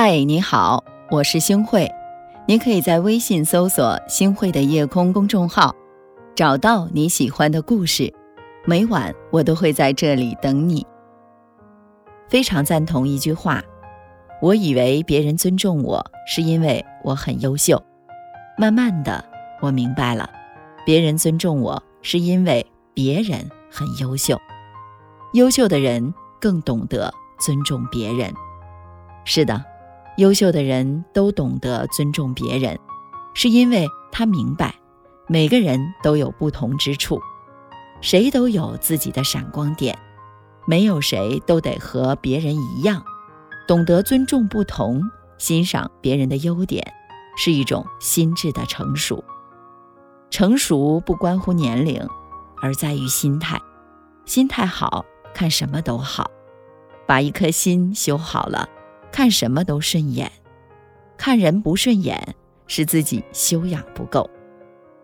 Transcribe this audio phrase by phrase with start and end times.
[0.00, 1.90] 嗨，你好，我是星慧。
[2.46, 5.74] 你可以在微信搜索“星慧的夜空”公众号，
[6.36, 8.14] 找到你喜欢的故事。
[8.64, 10.86] 每晚我都会在这里等你。
[12.28, 13.60] 非常赞同一句话：
[14.40, 17.82] 我以为别人尊重我是因为我很优秀，
[18.56, 19.24] 慢慢的
[19.60, 20.30] 我明白了，
[20.86, 24.38] 别人尊重我是因为别人很优秀。
[25.32, 28.32] 优秀的人更懂得尊重别人。
[29.24, 29.60] 是的。
[30.18, 32.76] 优秀的人都懂得尊重别人，
[33.34, 34.74] 是因为他明白，
[35.28, 37.20] 每个人都有不同之处，
[38.00, 39.96] 谁都有自己的闪光点，
[40.66, 43.00] 没有谁都得和别人一样。
[43.68, 45.00] 懂得尊重不同，
[45.38, 46.84] 欣赏别人的优点，
[47.36, 49.22] 是一种心智的成熟。
[50.30, 52.04] 成熟不关乎年龄，
[52.60, 53.60] 而在于心态。
[54.24, 56.28] 心态好，看什么都好。
[57.06, 58.68] 把一颗心修好了。
[59.18, 60.30] 看什么都顺眼，
[61.16, 62.36] 看人不顺眼
[62.68, 64.30] 是自己修养不够。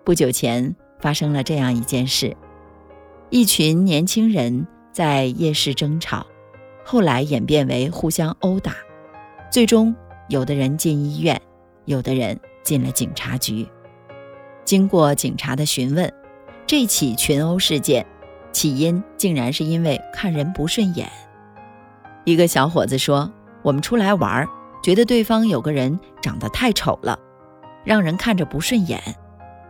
[0.05, 2.37] 不久前发生了这样一件事：
[3.31, 6.25] 一群年轻人在夜市争吵，
[6.85, 8.77] 后来演变为互相殴打，
[9.51, 9.93] 最终
[10.29, 11.43] 有的人进医院，
[11.85, 13.67] 有的人进了警察局。
[14.65, 16.15] 经过警察的询问，
[16.69, 18.07] 这起群殴事件
[18.53, 21.11] 起因竟然是因为看人不顺眼。
[22.23, 23.29] 一个小伙子说。
[23.65, 24.47] 我们出来玩，
[24.83, 27.19] 觉得对方有个人长得太丑了，
[27.83, 29.03] 让人看着不顺眼。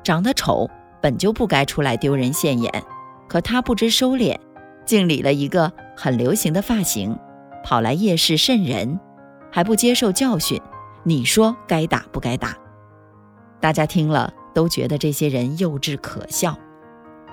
[0.02, 0.68] 长得丑
[1.00, 2.70] 本就不该出来丢人现眼，
[3.28, 4.36] 可他不知收敛，
[4.84, 7.16] 竟理了一个很流行的发型，
[7.62, 8.98] 跑来夜市瘆人，
[9.50, 10.60] 还不接受教训。
[11.04, 12.56] 你说该打不该打？
[13.60, 16.58] 大家听了都觉得这些人幼稚可笑。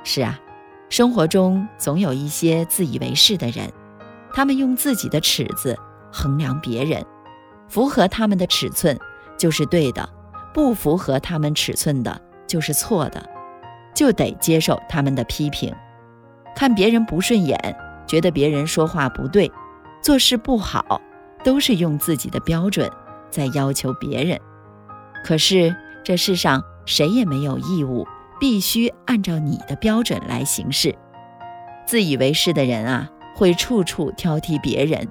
[0.03, 0.39] 是啊，
[0.89, 3.71] 生活中总有一些自以为是的人，
[4.31, 5.75] 他们用自己的尺子。
[6.11, 7.03] 衡量别人，
[7.67, 8.97] 符合他们的尺寸
[9.37, 10.07] 就是对的，
[10.53, 13.27] 不符合他们尺寸的就是错的，
[13.93, 15.73] 就得接受他们的批评。
[16.55, 17.57] 看别人不顺眼，
[18.05, 19.51] 觉得别人说话不对，
[20.01, 21.01] 做事不好，
[21.43, 22.91] 都是用自己的标准
[23.29, 24.39] 在要求别人。
[25.23, 25.73] 可是
[26.03, 28.05] 这世上谁也没有义务
[28.39, 30.93] 必须按照你的标准来行事。
[31.85, 35.07] 自以为是的人啊，会处处挑剔别人。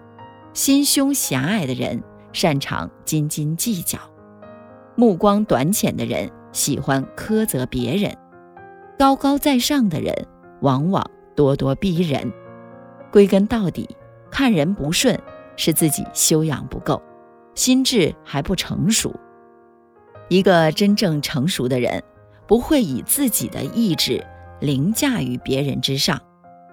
[0.53, 2.03] 心胸狭隘的人
[2.33, 3.99] 擅长斤斤计较，
[4.97, 8.17] 目光短浅的人喜欢苛责别人，
[8.99, 10.27] 高高在上的人
[10.61, 12.33] 往往咄咄逼人。
[13.13, 13.89] 归根到底，
[14.29, 15.19] 看人不顺
[15.57, 17.01] 是自己修养不够，
[17.55, 19.15] 心智还不成熟。
[20.29, 22.03] 一个真正成熟的人，
[22.49, 24.25] 不会以自己的意志
[24.61, 26.21] 凌驾于别人之上，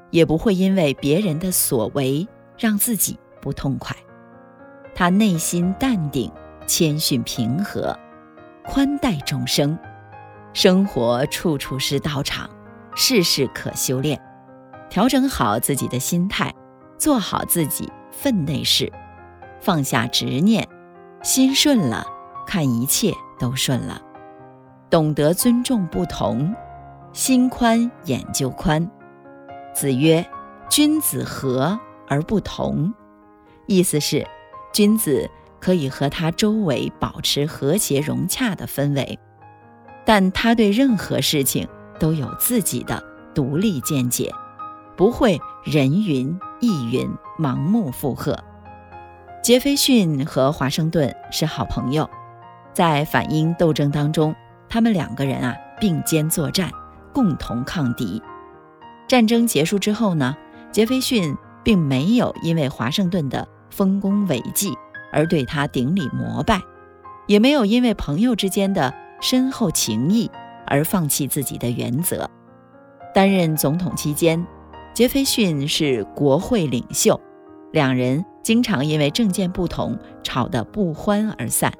[0.09, 2.27] 也不会因为别人的所为
[2.57, 3.19] 让自己。
[3.47, 3.96] 不痛快，
[4.94, 6.30] 他内心淡定、
[6.66, 7.97] 谦逊、平和，
[8.66, 9.80] 宽待众生。
[10.52, 12.50] 生活处处是道场，
[12.94, 14.22] 事事可修炼。
[14.90, 16.53] 调整好自己的心态，
[16.97, 18.91] 做好自己分内事，
[19.62, 20.68] 放下执念，
[21.24, 22.06] 心顺了，
[22.46, 24.02] 看一切都顺了。
[24.90, 26.53] 懂得尊重不同，
[27.14, 28.91] 心宽眼就宽。
[29.74, 30.29] 子曰
[30.69, 31.79] ：“君子和
[32.09, 32.94] 而不同。”
[33.67, 34.25] 意思是，
[34.73, 35.29] 君子
[35.59, 39.19] 可以和他周围保持和谐融洽的氛围，
[40.05, 41.67] 但他对任何事情
[42.00, 43.03] 都有自己的
[43.35, 44.33] 独立见解，
[44.95, 48.41] 不会人云亦云、盲目附和。
[49.44, 52.09] 杰斐逊和华盛顿是好朋友，
[52.73, 54.35] 在反英斗争当中，
[54.69, 56.72] 他们两个人啊并肩作战，
[57.13, 58.22] 共同抗敌。
[59.07, 60.35] 战争结束之后呢，
[60.72, 64.73] 杰斐逊并没有因为华盛顿的丰功伟绩
[65.13, 66.59] 而对他顶礼膜拜，
[67.27, 70.29] 也没有因为朋友之间的深厚情谊
[70.65, 72.28] 而放弃自己的原则。
[73.13, 74.43] 担任总统期间，
[74.96, 77.19] 杰斐逊是国会领袖，
[77.72, 81.72] 两人经常因为政见不同吵得不欢而散。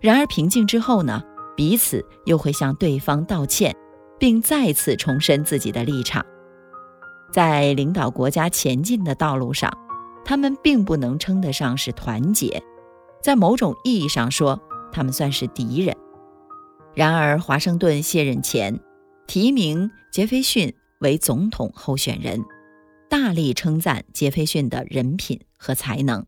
[0.00, 1.20] 然而平静之后呢，
[1.56, 3.74] 彼此又会向对方道歉，
[4.18, 6.24] 并再次重申自己的立场，
[7.32, 9.72] 在领导国家前进的道路上。
[10.28, 12.60] 他们并不能称得上是团结，
[13.22, 15.96] 在某种意义上说，他们算是敌人。
[16.96, 18.80] 然而，华盛顿卸任前
[19.28, 22.44] 提名杰斐逊为总统候选人，
[23.08, 26.26] 大力称赞杰斐逊的人品和才能，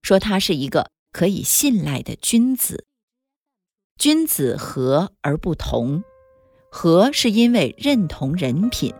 [0.00, 2.86] 说他是一个可以信赖的君子。
[3.98, 6.02] 君子和而不同，
[6.70, 8.94] 和是因为认同人品，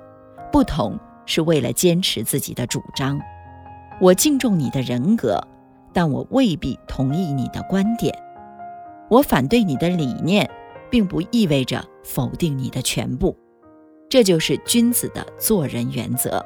[0.52, 3.18] 不同是为了坚持自己的主张。
[4.00, 5.40] 我敬重你的人格，
[5.92, 8.14] 但我未必同意你的观点。
[9.08, 10.48] 我反对你的理念，
[10.90, 13.36] 并不意味着否定你的全部。
[14.08, 16.44] 这就是君子的做人原则。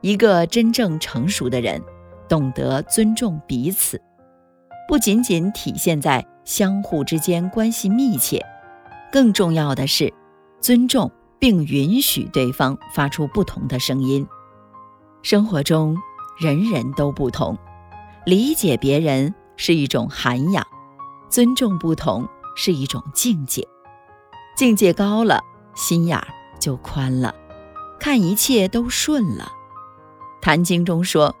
[0.00, 1.82] 一个真正成熟的人，
[2.28, 4.00] 懂得尊重彼此，
[4.88, 8.44] 不仅仅体现在相互之间关系密切，
[9.10, 10.12] 更重要的是
[10.60, 14.26] 尊重并允许对方发出不同的声音。
[15.22, 15.96] 生活中，
[16.38, 17.56] 人人都不同，
[18.24, 20.66] 理解别人是一种涵养，
[21.28, 23.66] 尊重不同是一种境界。
[24.56, 25.40] 境界高了，
[25.74, 26.26] 心眼儿
[26.58, 27.34] 就宽了，
[27.98, 29.44] 看一切都顺了。
[30.44, 31.34] 《坛经》中说：“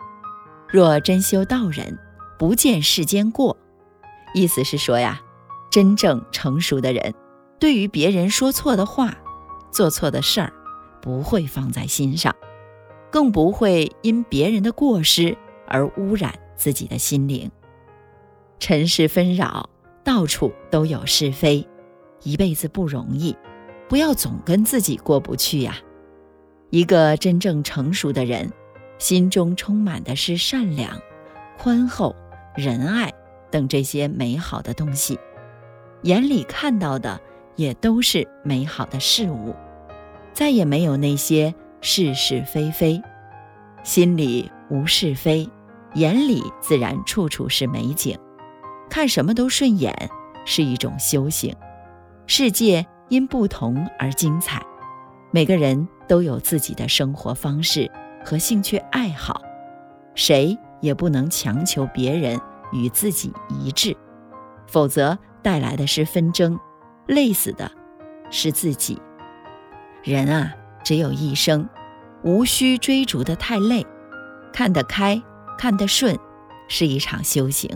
[0.68, 1.98] 若真修道人，
[2.38, 3.56] 不见世间过。”
[4.34, 5.20] 意思是说呀，
[5.70, 7.14] 真正成熟的人，
[7.58, 9.14] 对于别人说错的话、
[9.70, 10.52] 做错的事儿，
[11.02, 12.34] 不会放在心上，
[13.12, 15.36] 更不会因别人的过失
[15.68, 17.48] 而污染自己的心灵。
[18.58, 19.68] 尘世纷扰，
[20.02, 21.64] 到处都有是非，
[22.22, 23.36] 一辈子不容易，
[23.88, 25.76] 不要总跟自己过不去呀。
[26.70, 28.50] 一个真正成熟的人。
[28.98, 30.96] 心中充满的是善良、
[31.58, 32.14] 宽厚、
[32.54, 33.12] 仁爱
[33.50, 35.18] 等这些美好的东西，
[36.02, 37.20] 眼里看到的
[37.56, 39.56] 也都是美好的事物，
[40.32, 43.02] 再也没有那些是是非非，
[43.82, 45.46] 心里无是非，
[45.94, 48.18] 眼里自然处处是美景，
[48.88, 49.94] 看什么都顺眼，
[50.46, 51.54] 是一种修行。
[52.26, 54.62] 世界因不同而精彩，
[55.32, 57.90] 每个人都有自己的生活方式。
[58.24, 59.42] 和兴趣爱好，
[60.14, 62.40] 谁也不能强求别人
[62.70, 63.96] 与自己一致，
[64.68, 66.56] 否则带来的是纷争，
[67.08, 67.68] 累死的
[68.30, 69.02] 是自己。
[70.04, 71.68] 人啊，只有一生，
[72.22, 73.86] 无需追逐的太累，
[74.52, 75.22] 看得开，
[75.58, 76.18] 看得顺，
[76.68, 77.70] 是一场修行。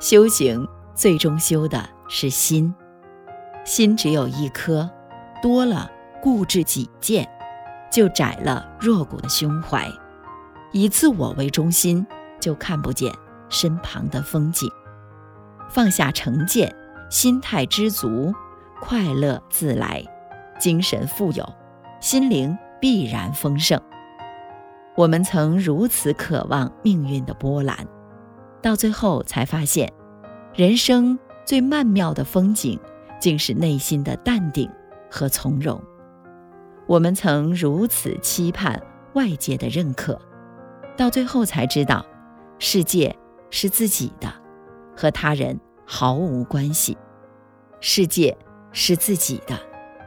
[0.00, 2.74] 修行最终修的是心，
[3.64, 4.88] 心只有一颗，
[5.42, 5.90] 多了
[6.22, 7.28] 固执己见。
[7.90, 9.90] 就窄了弱骨的胸怀，
[10.72, 12.06] 以自我为中心，
[12.38, 13.10] 就看不见
[13.48, 14.70] 身旁的风景。
[15.70, 16.70] 放下成见，
[17.08, 18.30] 心态知足，
[18.78, 20.04] 快乐自来，
[20.60, 21.54] 精神富有，
[22.00, 23.80] 心灵必然丰盛。
[24.96, 27.76] 我们曾如此渴望命运的波澜，
[28.62, 29.92] 到最后才发现，
[30.54, 32.78] 人生最曼妙的风景，
[33.20, 34.70] 竟是内心的淡定
[35.10, 35.82] 和从容。
[36.86, 38.80] 我们曾如此期盼
[39.14, 40.20] 外界的认可，
[40.96, 42.04] 到最后才知道，
[42.60, 43.14] 世界
[43.50, 44.32] 是自己的，
[44.96, 46.96] 和他人毫无关系。
[47.80, 48.36] 世界
[48.72, 49.56] 是自己的，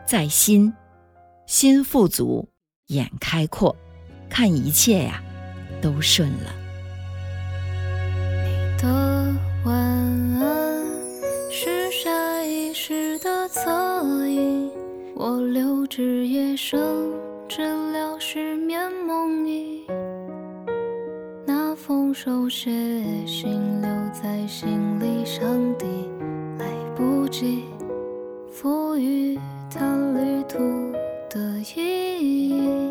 [0.06, 0.74] 在心，
[1.51, 2.48] 心富足，
[2.88, 3.75] 眼开阔，
[4.30, 5.21] 看一切呀，
[5.81, 6.56] 都顺了。
[8.45, 10.86] 你的晚安
[11.51, 13.69] 是下意识的侧
[14.30, 14.71] 影。
[15.13, 16.80] 我留至夜深，
[17.50, 17.62] 治
[17.92, 19.83] 疗失眠梦呓。
[21.45, 22.71] 那封手写
[23.27, 23.51] 信
[23.81, 25.86] 留在行李箱底，
[26.57, 26.65] 来
[26.95, 27.65] 不及
[28.50, 29.38] 赋予
[29.69, 30.57] 它旅途
[31.33, 31.39] 的
[31.75, 32.91] 意义。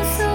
[0.00, 0.31] so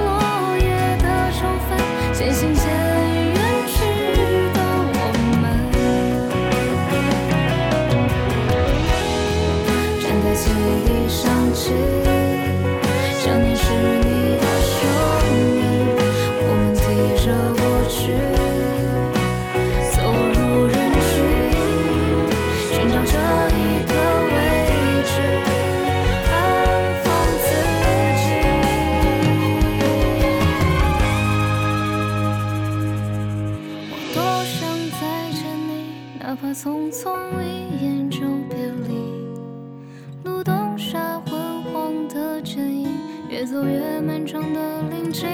[43.29, 45.27] 越走越漫长的林径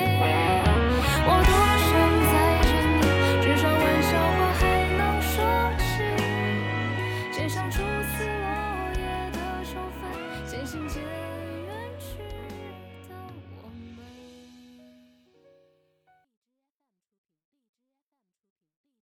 [1.25, 1.53] 我多
[1.91, 2.22] 想